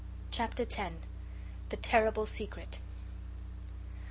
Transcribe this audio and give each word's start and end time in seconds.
Chapter 0.31 0.63
X. 0.67 0.95
The 1.69 1.77
terrible 1.77 2.25
secret. 2.25 2.79